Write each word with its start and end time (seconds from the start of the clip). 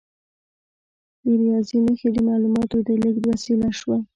د 1.23 1.25
ریاضي 1.41 1.77
نښې 1.85 2.09
د 2.13 2.17
معلوماتو 2.27 2.77
د 2.87 2.89
لیږد 3.01 3.23
وسیله 3.31 3.69
شوه. 3.79 3.97